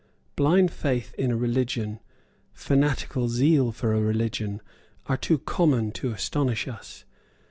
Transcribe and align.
Blind 0.35 0.71
faith 0.71 1.13
in 1.15 1.29
a 1.31 1.37
religion, 1.37 1.99
fanatical 2.53 3.29
zeal 3.29 3.71
for 3.71 3.93
a 3.93 4.01
religion, 4.01 4.59
are 5.05 5.15
too 5.15 5.37
common 5.37 5.91
to 5.91 6.09
astonish 6.11 6.67
us. 6.67 7.05